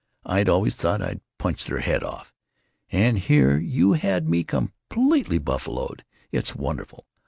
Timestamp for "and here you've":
2.91-3.99